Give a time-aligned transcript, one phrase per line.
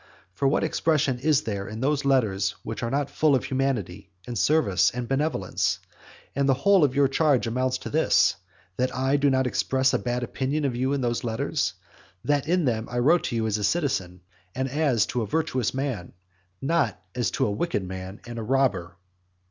[0.33, 4.35] For what expression is there in those letters which is not full of humanity and
[4.35, 5.77] service and benevolence?
[6.35, 8.35] and the whole of your charge amounts to this,
[8.77, 11.73] that I do not express a bad opinion of you in those letters;
[12.25, 14.21] that in them I wrote as to a citizen,
[14.55, 16.13] and as to a virtuous man,
[16.63, 18.97] not as to a wicked man and a robber.